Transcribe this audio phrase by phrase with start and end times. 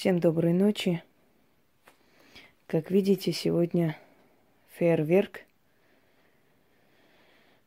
[0.00, 1.02] Всем доброй ночи.
[2.66, 3.98] Как видите, сегодня
[4.70, 5.42] фейерверк,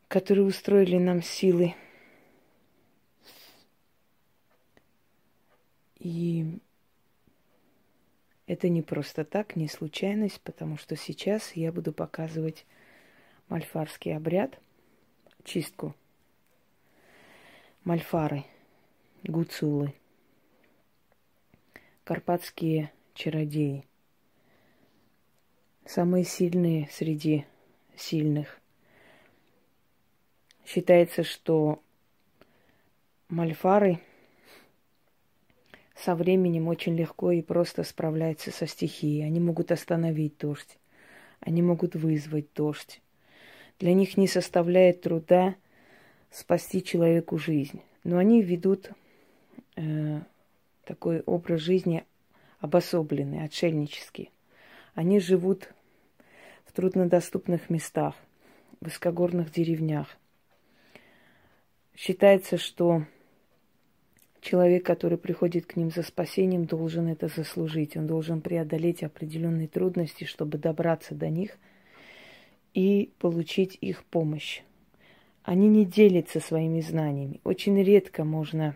[0.08, 1.76] который устроили нам силы.
[6.00, 6.58] И
[8.48, 12.66] это не просто так, не случайность, потому что сейчас я буду показывать
[13.48, 14.60] мальфарский обряд,
[15.44, 15.94] чистку
[17.84, 18.44] мальфары,
[19.22, 19.94] гуцулы,
[22.04, 23.86] карпатские чародеи.
[25.86, 27.46] Самые сильные среди
[27.96, 28.60] сильных.
[30.66, 31.82] Считается, что
[33.28, 34.00] мальфары–
[36.04, 39.26] со временем очень легко и просто справляются со стихией.
[39.26, 40.78] Они могут остановить дождь,
[41.40, 43.02] они могут вызвать дождь.
[43.80, 45.56] Для них не составляет труда
[46.30, 47.82] спасти человеку жизнь.
[48.04, 48.92] Но они ведут
[49.78, 50.20] э,
[50.86, 52.06] такой образ жизни
[52.60, 54.32] обособленный, отшельнический.
[54.94, 55.74] Они живут
[56.66, 58.16] в труднодоступных местах,
[58.80, 60.08] в высокогорных деревнях.
[61.96, 63.04] Считается, что
[64.42, 67.98] человек, который приходит к ним за спасением, должен это заслужить.
[67.98, 71.58] Он должен преодолеть определенные трудности, чтобы добраться до них
[72.74, 74.62] и получить их помощь.
[75.44, 77.42] Они не делятся своими знаниями.
[77.44, 78.76] Очень редко можно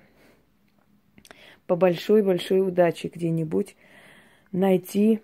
[1.67, 3.75] по большой-большой удаче где-нибудь
[4.51, 5.21] найти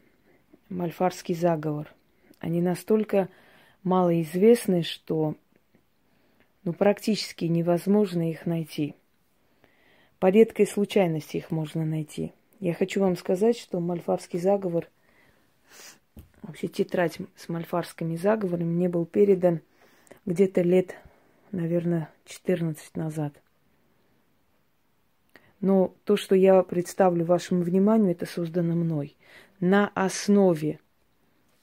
[0.69, 1.91] мальфарский заговор.
[2.39, 3.29] Они настолько
[3.83, 5.35] малоизвестны, что
[6.63, 8.95] ну, практически невозможно их найти–
[10.23, 12.31] по редкой случайности их можно найти.
[12.61, 14.87] Я хочу вам сказать, что мальфарский заговор,
[16.41, 19.59] вообще тетрадь с мальфарскими заговорами мне был передан
[20.25, 20.95] где-то лет,
[21.51, 23.33] наверное, 14 назад.
[25.63, 29.15] Но то, что я представлю вашему вниманию, это создано мной
[29.61, 30.81] на основе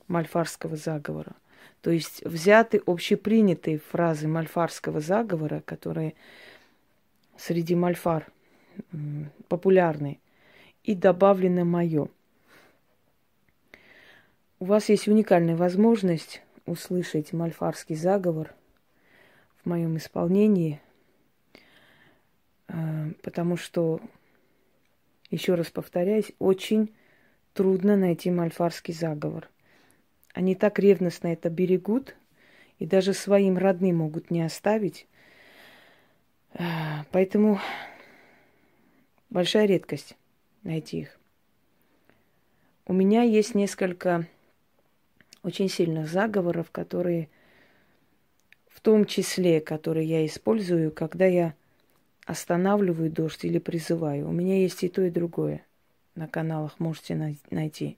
[0.08, 1.36] мальфарского заговора.
[1.82, 6.14] То есть взяты общепринятые фразы мальфарского заговора, которые
[7.36, 8.26] среди мальфар–
[9.48, 10.18] популярный,
[10.82, 12.08] и добавлено мое.
[14.60, 18.54] У вас есть уникальная возможность услышать мальфарский заговор
[19.62, 20.80] в моем исполнении,
[23.22, 24.00] потому что,
[25.30, 26.94] еще раз повторяюсь, очень
[27.52, 29.48] трудно найти мальфарский заговор.
[30.34, 32.16] Они так ревностно это берегут,
[32.78, 35.06] и даже своим родным могут не оставить.
[36.54, 37.60] Э, поэтому
[39.30, 40.16] Большая редкость
[40.64, 41.16] найти их.
[42.84, 44.26] У меня есть несколько
[45.44, 47.28] очень сильных заговоров, которые
[48.66, 51.54] в том числе, которые я использую, когда я
[52.26, 54.28] останавливаю дождь или призываю.
[54.28, 55.64] У меня есть и то, и другое.
[56.14, 57.96] На каналах можете найти.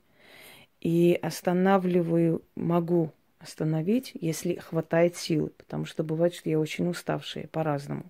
[0.81, 8.05] И останавливаю, могу остановить, если хватает сил, потому что бывает, что я очень уставшая по-разному.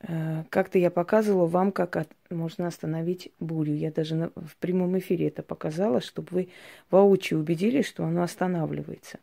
[0.00, 3.74] Э, как-то я показывала вам, как от, можно остановить бурю.
[3.74, 6.48] Я даже на, в прямом эфире это показала, чтобы вы
[6.90, 9.18] воочию убедились, что оно останавливается.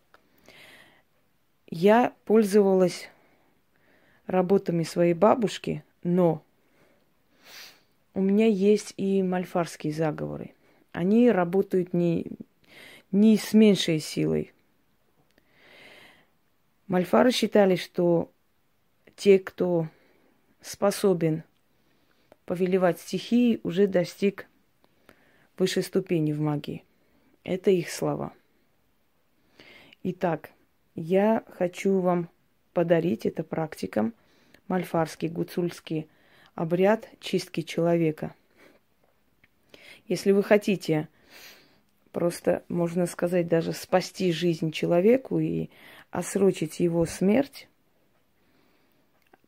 [1.69, 3.09] Я пользовалась
[4.27, 6.43] работами своей бабушки, но
[8.13, 10.53] у меня есть и мальфарские заговоры.
[10.91, 12.25] Они работают не,
[13.11, 14.53] не с меньшей силой.
[16.88, 18.31] Мальфары считали, что
[19.15, 19.88] те, кто
[20.61, 21.44] способен
[22.45, 24.47] повелевать стихией, уже достиг
[25.57, 26.83] высшей ступени в магии.
[27.44, 28.33] Это их слова.
[30.03, 30.51] Итак,
[30.95, 32.29] я хочу вам
[32.77, 34.13] подарить это практикам
[34.67, 36.07] мальфарский, гуцульский
[36.53, 38.35] обряд чистки человека.
[40.07, 41.07] Если вы хотите
[42.11, 45.71] просто, можно сказать, даже спасти жизнь человеку и
[46.11, 47.67] осрочить его смерть,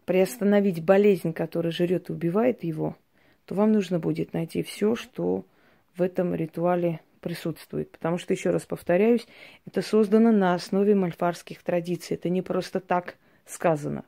[0.06, 2.98] приостановить болезнь, которая жрет и убивает его,
[3.46, 5.46] то вам нужно будет найти все, что
[5.96, 7.92] в этом ритуале присутствует.
[7.92, 9.28] Потому что, еще раз повторяюсь,
[9.66, 12.16] это создано на основе мальфарских традиций.
[12.16, 14.06] Это не просто так сказано.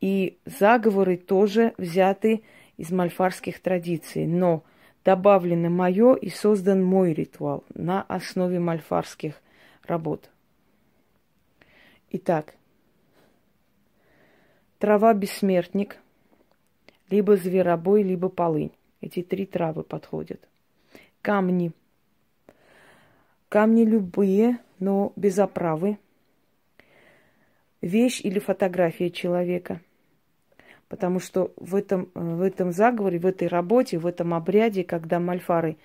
[0.00, 2.42] И заговоры тоже взяты
[2.76, 4.26] из мальфарских традиций.
[4.26, 4.64] Но
[5.04, 9.40] добавлено мое и создан мой ритуал на основе мальфарских
[9.86, 10.30] работ.
[12.10, 12.54] Итак,
[14.84, 15.96] Трава бессмертник,
[17.08, 18.72] либо зверобой, либо полынь.
[19.00, 20.46] Эти три травы подходят.
[21.22, 21.72] Камни.
[23.54, 25.98] Камни любые, но без оправы.
[27.80, 29.80] Вещь или фотография человека.
[30.88, 35.76] Потому что в этом, в этом заговоре, в этой работе, в этом обряде, когда мальфары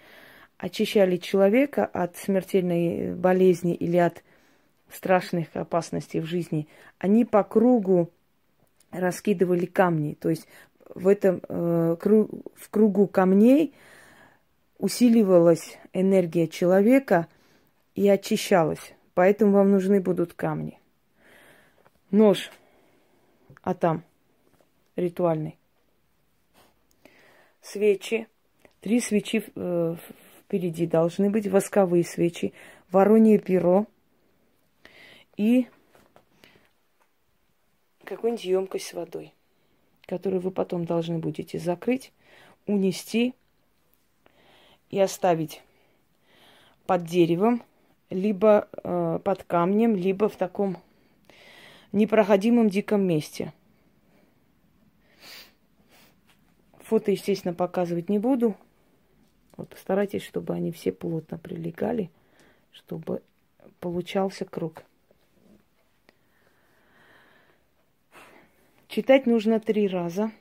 [0.57, 4.23] очищали человека от смертельной болезни или от
[4.91, 6.67] страшных опасностей в жизни,
[6.97, 8.09] они по кругу
[8.89, 10.15] раскидывали камни.
[10.15, 10.47] То есть
[10.95, 13.75] в этом э, круг, в кругу камней
[14.79, 17.27] усиливалась энергия человека
[17.99, 18.93] и очищалась.
[19.13, 20.79] Поэтому вам нужны будут камни.
[22.11, 22.49] Нож.
[23.61, 24.05] А там
[24.95, 25.59] ритуальный.
[27.59, 28.29] Свечи.
[28.79, 29.95] Три свечи э,
[30.39, 31.47] впереди должны быть.
[31.47, 32.53] Восковые свечи.
[32.89, 33.85] Воронье перо.
[35.35, 35.67] И
[38.05, 39.33] какую-нибудь емкость с водой,
[40.05, 42.13] которую вы потом должны будете закрыть,
[42.65, 43.33] унести
[44.89, 45.61] и оставить
[46.85, 47.61] под деревом,
[48.09, 50.77] либо э, под камнем, либо в таком
[51.91, 53.53] непроходимом диком месте.
[56.79, 58.55] Фото, естественно, показывать не буду.
[59.57, 62.09] Вот постарайтесь, чтобы они все плотно прилегали,
[62.71, 63.21] чтобы
[63.79, 64.83] получался круг.
[68.87, 70.31] Читать нужно три раза.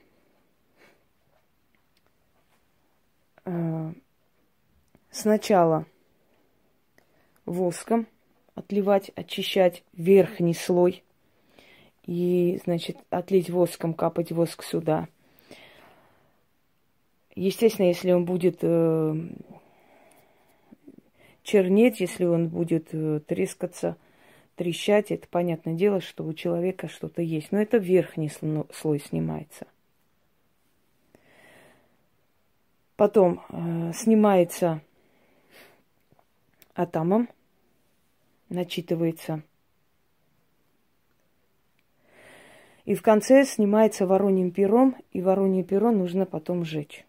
[3.44, 3.92] Э,
[5.10, 5.84] сначала
[7.52, 8.06] воском
[8.54, 11.02] отливать, очищать верхний слой.
[12.06, 15.08] И, значит, отлить воском, капать воск сюда.
[17.34, 19.14] Естественно, если он будет э,
[21.42, 23.96] чернеть, если он будет э, трескаться–
[24.58, 27.52] трещать, это понятное дело, что у человека что-то есть.
[27.52, 28.30] Но это верхний
[28.74, 29.66] слой снимается.
[32.96, 34.82] Потом э, снимается
[36.74, 37.28] атомом,
[38.48, 39.42] начитывается.
[42.84, 47.04] И в конце снимается вороньим пером, и воронье перо нужно потом сжечь.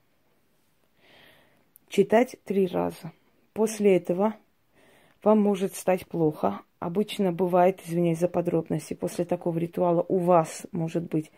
[1.87, 3.13] Читать три раза.
[3.53, 4.35] После этого
[5.23, 11.03] вам может стать плохо, Обычно бывает, извиняюсь за подробности, после такого ритуала у вас может
[11.03, 11.29] быть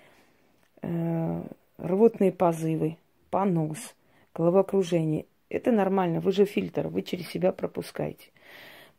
[0.83, 1.42] э,
[1.77, 2.98] рвотные позывы,
[3.31, 3.95] понос,
[4.36, 5.25] головокружение.
[5.50, 8.30] Это нормально, вы же фильтр, вы через себя пропускаете.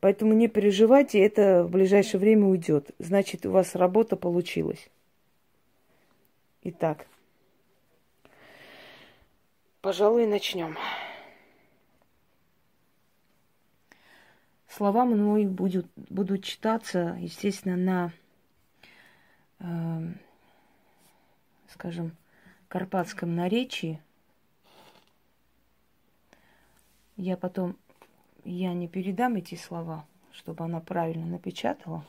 [0.03, 2.91] Поэтому не переживайте, это в ближайшее время уйдет.
[2.99, 4.91] Значит, у вас работа получилась.
[6.65, 7.07] Итак,
[9.81, 10.77] пожалуй, начнем.
[14.67, 18.13] Слова мной будут, будут читаться, естественно, на,
[19.61, 20.15] э,
[21.69, 22.17] скажем,
[22.67, 24.03] карпатском наречии.
[27.17, 27.77] Я потом,
[28.45, 32.05] я не передам эти слова, чтобы она правильно напечатала.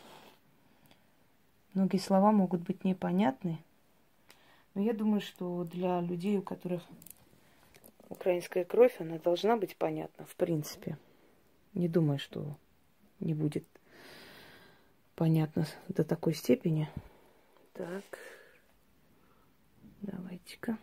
[1.74, 3.58] Многие слова могут быть непонятны,
[4.74, 6.84] но я думаю, что для людей, у которых
[8.10, 10.98] украинская кровь, она должна быть понятна, в принципе.
[11.74, 12.56] Не думаю, что
[13.20, 13.66] не будет
[15.16, 16.90] понятно до такой степени.
[17.74, 18.04] Так,
[20.02, 20.78] давайте-ка.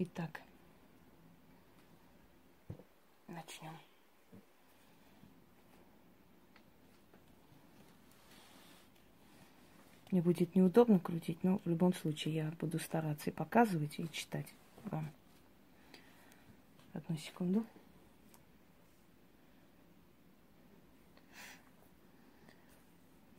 [0.00, 0.40] Итак,
[3.26, 3.72] начнем.
[10.10, 14.46] Мне будет неудобно крутить, но в любом случае я буду стараться и показывать, и читать
[14.84, 15.10] вам.
[16.92, 17.66] Одну секунду.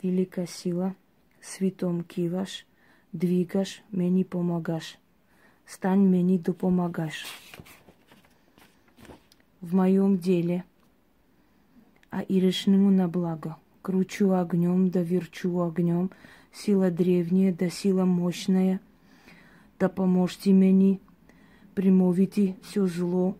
[0.01, 0.95] Великая сила,
[1.41, 2.65] святом киваш,
[3.11, 4.97] двигаш, мне помогаш.
[5.65, 7.25] Стань мне допомагаш
[9.61, 10.63] в моем деле,
[12.09, 13.57] а ирешнему на благо.
[13.81, 16.11] Кручу огнем, да верчу огнем,
[16.53, 18.79] сила древняя, да сила мощная,
[19.79, 20.99] да поможете мне
[21.75, 23.35] примовите все зло,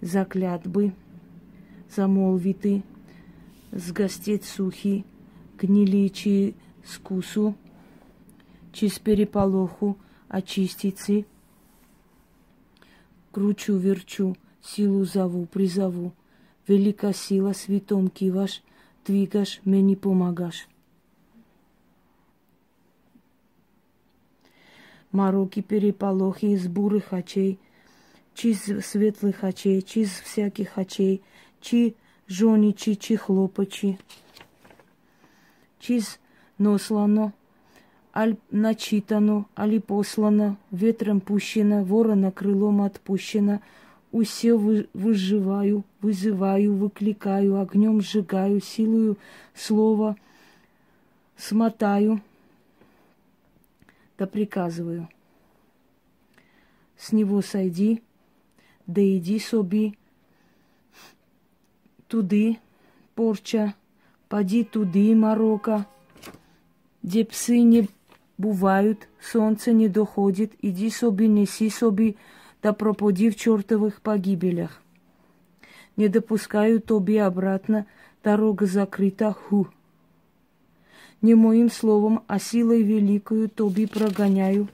[0.00, 0.92] заклятбы,
[1.94, 2.82] замолвити,
[3.72, 5.04] згастеть сухи,
[5.58, 7.54] гнили чи скусу,
[8.72, 9.96] чи с переполоху
[10.28, 11.26] очистицы,
[13.30, 16.12] кручу, верчу, силу зову, призову,
[16.66, 18.62] велика сила, святом киваш,
[19.06, 20.68] двигаш, мне помогаш.
[25.12, 27.60] Мороки, переполохи из бурых очей,
[28.34, 31.22] чи з светлых очей, чи з всяких очей,
[31.60, 31.94] чи
[32.28, 33.16] жоничи, чи
[33.70, 33.98] чи
[35.88, 36.18] з
[36.58, 37.32] нослано,
[38.14, 43.60] аль начитано, али послано, ветром пущено, ворона крылом отпущено,
[44.12, 49.16] усе вы, выживаю, вызываю, выкликаю, огнем сжигаю, силою
[49.54, 50.16] слова
[51.36, 52.20] смотаю,
[54.16, 55.08] да приказываю.
[56.96, 58.02] С него сойди,
[58.86, 59.94] да иди собі
[62.06, 62.58] туди,
[63.14, 63.74] порча,
[64.33, 65.85] поди туди, Марокко,
[67.03, 67.87] где псы не
[68.37, 72.15] бывают, солнце не доходит, иди собі, неси собі,
[72.63, 74.81] да пропади в чертовых погибелях.
[75.97, 77.85] Не допускаю тобі обратно,
[78.23, 79.67] дорога закрыта, ху.
[81.21, 84.67] Не моим словом, а силой великою тобі прогоняю.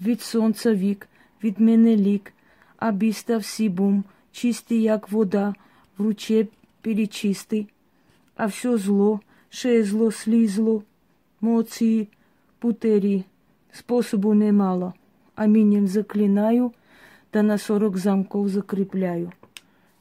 [0.00, 1.08] Від сонця вік,
[1.44, 2.32] від мене лік,
[2.76, 5.54] а біста всі бум, чистий, як вода,
[5.98, 6.46] в руче
[6.82, 7.68] перечистий,
[8.36, 10.82] а все зло, ще зло слізло,
[11.40, 12.08] моції,
[12.58, 13.24] путері,
[13.72, 14.94] способу немало.
[15.34, 16.72] Аминем заклинаю,
[17.32, 19.32] да на сорок замков закрепляю.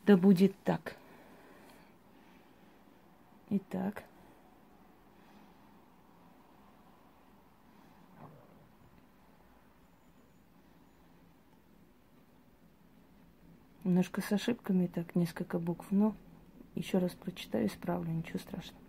[0.08, 0.96] Да будет так.
[3.50, 4.04] Итак.
[13.84, 16.16] Немножко с ошибками, так, несколько букв, но
[16.81, 18.81] еще раз прочитаю, исправлю, ничего страшного.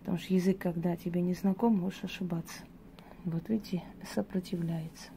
[0.00, 2.64] Потому что язык, когда тебе не знаком, можешь ошибаться.
[3.24, 5.10] Вот видите, сопротивляется.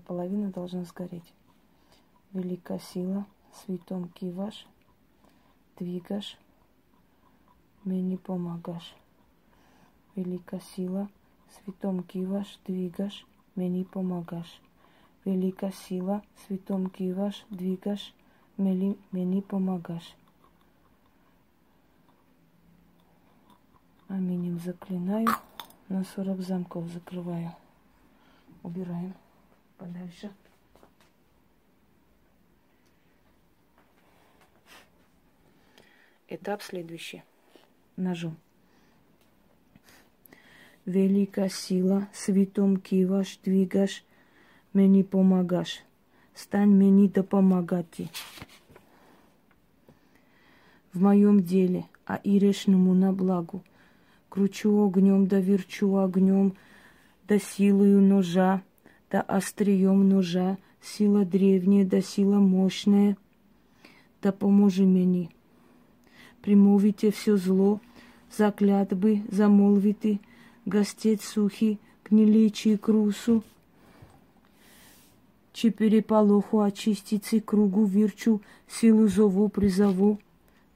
[0.00, 1.32] Половина должна сгореть.
[2.32, 4.66] Велика сила, святом киваш,
[5.78, 6.38] двигаш,
[7.84, 8.94] мне помогаш.
[10.14, 11.08] Велика сила,
[11.48, 14.60] святом киваш, двигаш, мне помогаш.
[15.24, 18.14] Велика сила, святом киваш, двигаш,
[18.56, 20.14] мне, мне помогаш.
[24.08, 25.28] Аминем заклинаю,
[25.88, 27.52] на 40 замков закрываю.
[28.62, 29.14] Убираем
[29.80, 30.30] подальше.
[36.28, 37.22] Этап следующий.
[37.96, 38.36] Ножом.
[40.84, 44.04] Велика сила, святом киваш, двигаш,
[44.72, 45.82] мне помогаш.
[46.34, 48.08] Стань мне да помогати.
[50.92, 53.62] В моем деле, а ирешному на благу.
[54.28, 56.56] Кручу огнем, да верчу огнем,
[57.26, 58.62] да силою ножа,
[59.10, 63.16] да острием ножа, сила древняя, да сила мощная,
[64.22, 65.30] да поможи мне.
[66.42, 67.80] Примовите все зло,
[68.36, 70.20] заклятбы, замолвите,
[70.64, 73.42] гостеть сухи, гниличи крусу,
[75.52, 80.18] чи переполоху очистицы кругу вирчу, силу зову призову,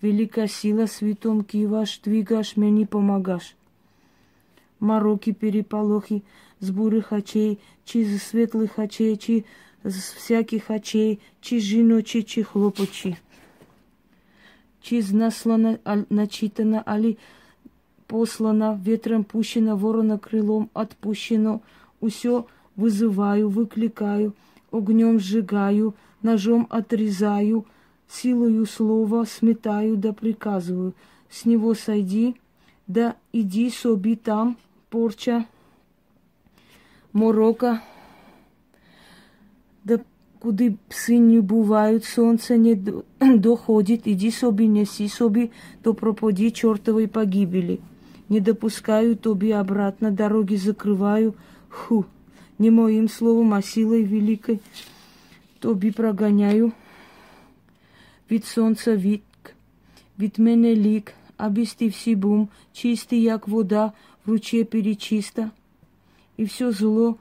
[0.02, 3.56] велика сила святом киваш, двигаш, мне помогаш.
[4.80, 6.24] Мороки, переполохи,
[6.61, 9.43] з бурих очей, чи з світлих очей, чи
[9.83, 13.15] з всяких очей, чи жіночі, чи хлопочі.
[14.81, 15.77] Чи знаслана,
[16.09, 17.17] начитана, али
[18.07, 21.61] послана, ветром пущена, ворона крылом отпущено,
[22.01, 22.45] усё
[22.75, 24.33] вызываю, выкликаю,
[24.71, 27.65] огнем сжигаю, ножом отрезаю,
[28.07, 30.93] силою слова сметаю да приказываю.
[31.29, 32.35] С него сойди,
[32.87, 34.57] да иди соби там,
[34.89, 35.45] порча,
[37.13, 37.81] морока,
[39.83, 39.99] да
[40.39, 42.77] куди пси не бувають, сонце не
[43.19, 47.79] доходит, иди собі, неси собі, то пропади чертовой погибели.
[48.29, 51.33] Не допускаю тобі обратно, дороги закрываю,
[51.69, 52.05] ху,
[52.59, 54.59] не моим словом, а силой великой
[55.59, 56.71] тобі прогоняю.
[58.31, 59.23] Від сонця вік,
[60.19, 63.91] від мене лік, а без ти всі бум, чистий, як вода,
[64.25, 65.51] в руче перечиста.
[66.36, 67.18] и все зло,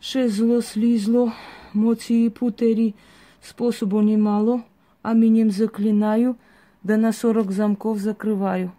[0.00, 1.34] ше зло слизло,
[1.72, 2.94] моции путери,
[3.40, 4.64] способу немало,
[5.02, 6.36] а минем заклинаю,
[6.82, 8.72] да на сорок замков закрываю.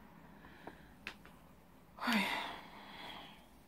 [2.08, 2.22] Ой,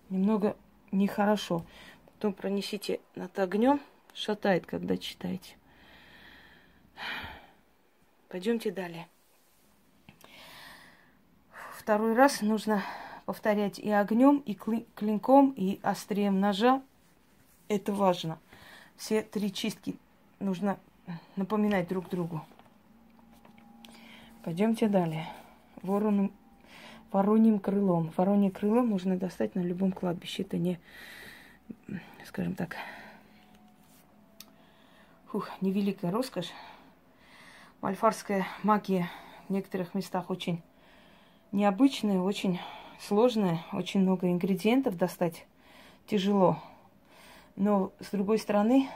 [0.09, 0.55] немного
[0.91, 1.65] нехорошо.
[2.05, 3.81] Потом пронесите над огнем,
[4.13, 5.55] шатает, когда читаете.
[8.29, 9.07] Пойдемте далее.
[11.77, 12.83] Второй раз нужно
[13.31, 16.81] повторять и огнем, и клинком, и острием ножа.
[17.69, 18.37] Это важно.
[18.97, 19.95] Все три чистки
[20.41, 20.77] нужно
[21.37, 22.41] напоминать друг другу.
[24.43, 25.29] Пойдемте далее.
[25.81, 26.33] Вороном,
[27.13, 28.11] вороньим крылом.
[28.17, 30.43] Воронье крыло можно достать на любом кладбище.
[30.43, 30.77] Это не,
[32.25, 32.75] скажем так,
[35.27, 36.51] фух, невеликая роскошь.
[37.79, 39.09] Мальфарская магия
[39.47, 40.61] в некоторых местах очень
[41.53, 42.59] необычная, очень
[43.07, 45.45] сложная, очень много ингредиентов достать
[46.07, 46.61] тяжело.
[47.55, 48.89] Но, с другой стороны,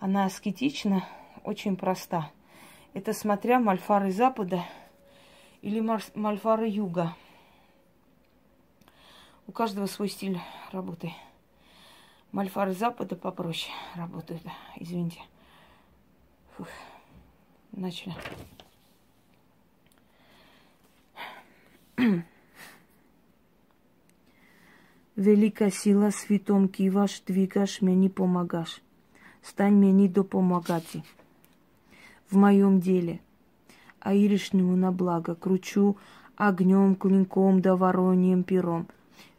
[0.00, 1.04] она аскетична,
[1.44, 2.30] очень проста.
[2.94, 4.64] Это смотря мальфары Запада
[5.62, 5.80] или
[6.14, 7.14] мальфары Юга.
[9.46, 10.40] У каждого свой стиль
[10.72, 11.12] работы.
[12.32, 14.42] Мальфары Запада попроще работают,
[14.76, 15.20] извините.
[16.56, 16.68] Фух.
[17.72, 18.14] Начали.
[25.15, 28.81] Велика сила світом киваш, двигаш, мені помогаш.
[29.41, 31.03] Стань мені допомагати
[32.31, 33.19] в моем деле,
[33.99, 35.97] а иришнему на благо кручу
[36.37, 38.87] огнем, клинком да вороньем пером.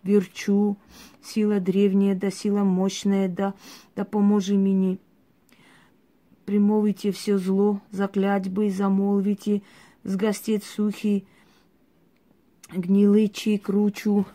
[0.02, 0.76] Верчу,
[1.22, 3.54] сила древняя да сила мощная да,
[3.96, 4.98] да поможи мне.
[6.44, 9.62] Примовите все зло, заклятьбы, замолвите,
[10.02, 11.24] сгостет сухий,
[12.72, 13.28] гнилый
[13.62, 14.26] кручу,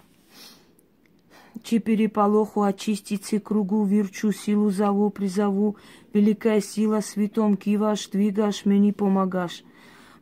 [1.62, 5.76] чи переполоху очистицы кругу вирчу, силу зову, призову,
[6.12, 9.64] великая сила святом киваш, двигаш, мне помогаш.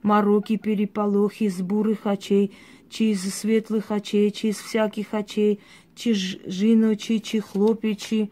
[0.03, 2.53] Мороки, переполохи, сбурых очей,
[2.89, 5.61] чи из светлых очей, чи из всяких очей,
[5.95, 8.31] чи жиночи, чи хлопичи,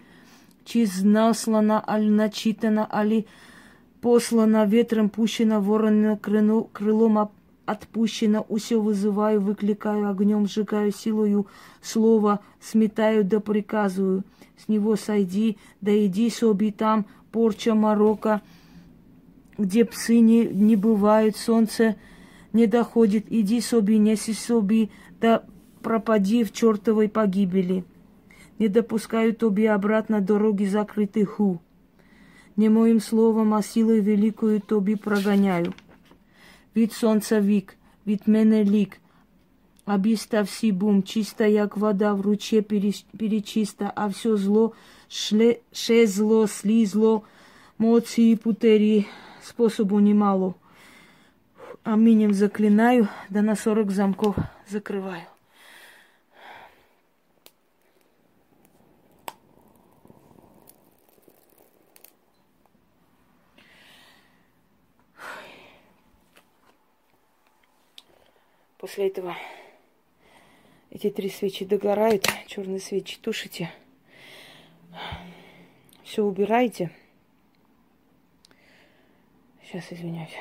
[0.64, 3.26] чи наслана, али начитана, али
[4.00, 7.18] послана ветром, пущена ворона крылом
[7.68, 11.46] отпущено, усе вызываю, выкликаю огнем, сжигаю силою
[11.82, 14.24] слова, сметаю да приказываю.
[14.56, 18.40] С него сойди, да иди соби там, порча морока,
[19.58, 21.96] где псы не, не бывают, солнце
[22.54, 25.44] не доходит, иди соби, неси соби, да
[25.82, 27.84] пропади в чертовой погибели.
[28.58, 31.60] Не допускаю тоби обратно дороги закрыты ху.
[32.56, 35.74] Не моим словом, а силой великую тоби прогоняю
[36.77, 37.75] від сонця вік,
[38.07, 38.97] від мене лік.
[39.85, 42.61] Обіста всі бум, чиста, як вода, в руче
[43.17, 44.71] перечиста, а все зло,
[45.07, 47.21] шле, ше зло, слізло,
[47.77, 49.05] моці путері,
[49.41, 50.55] способу немало.
[51.83, 54.35] Аминем заклинаю, да на сорок замков
[54.69, 55.23] закрываю.
[68.78, 69.36] После этого
[70.90, 73.70] эти три свечи догорают, черные свечи тушите.
[76.04, 76.90] Все убираете.
[79.62, 80.34] Сейчас извиняюсь.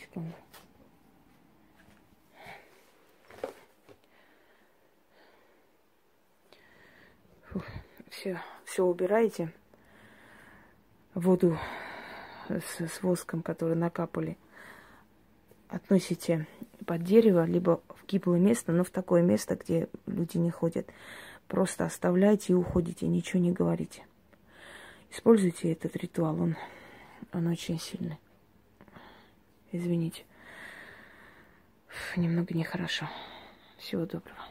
[0.00, 0.32] Секунду.
[8.24, 9.52] все, все убираете.
[11.14, 11.58] Воду
[12.48, 14.36] с, с воском, который накапали,
[15.68, 16.46] относите
[16.84, 20.88] под дерево, либо в гиблое место, но в такое место, где люди не ходят.
[21.48, 24.04] Просто оставляйте и уходите, ничего не говорите.
[25.10, 26.56] Используйте этот ритуал, он,
[27.32, 28.18] он очень сильный.
[29.72, 30.24] Извините.
[32.16, 33.08] Немного нехорошо.
[33.78, 34.44] Всего доброго.